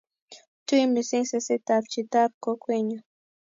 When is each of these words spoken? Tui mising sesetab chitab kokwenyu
Tui 0.65 0.81
mising 0.93 1.25
sesetab 1.31 1.83
chitab 1.91 2.31
kokwenyu 2.43 2.99